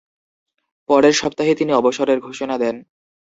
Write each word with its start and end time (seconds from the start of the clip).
পরের 0.89 1.13
সপ্তাহে 1.13 1.53
তিনি 1.55 1.71
অবসরের 1.73 2.19
ঘোষণা 2.19 2.55
দেন। 2.57 2.75